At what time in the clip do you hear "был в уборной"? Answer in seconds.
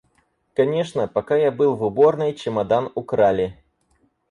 1.51-2.33